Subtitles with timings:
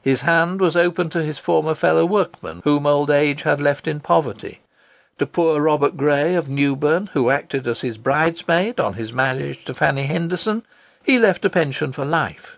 [0.00, 4.00] His hand was open to his former fellow workmen whom old age had left in
[4.00, 4.60] poverty.
[5.18, 9.74] To poor Robert Gray, of Newburn, who acted as his bridesman on his marriage to
[9.74, 10.62] Fanny Henderson,
[11.04, 12.56] he left a pension for life.